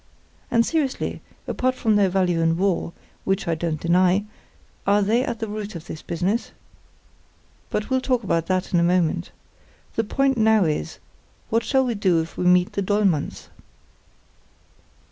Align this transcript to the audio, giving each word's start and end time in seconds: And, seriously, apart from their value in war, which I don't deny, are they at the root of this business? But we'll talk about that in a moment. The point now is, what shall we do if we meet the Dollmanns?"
And, 0.49 0.65
seriously, 0.65 1.21
apart 1.47 1.75
from 1.75 1.95
their 1.95 2.09
value 2.09 2.41
in 2.41 2.57
war, 2.57 2.91
which 3.23 3.47
I 3.47 3.53
don't 3.53 3.79
deny, 3.79 4.25
are 4.87 5.03
they 5.03 5.23
at 5.23 5.37
the 5.37 5.47
root 5.47 5.75
of 5.75 5.85
this 5.85 6.01
business? 6.01 6.53
But 7.69 7.91
we'll 7.91 8.01
talk 8.01 8.23
about 8.23 8.47
that 8.47 8.73
in 8.73 8.79
a 8.79 8.83
moment. 8.83 9.29
The 9.95 10.03
point 10.03 10.39
now 10.39 10.65
is, 10.65 10.97
what 11.51 11.63
shall 11.63 11.85
we 11.85 11.93
do 11.93 12.19
if 12.19 12.35
we 12.35 12.45
meet 12.45 12.73
the 12.73 12.81
Dollmanns?" 12.81 13.49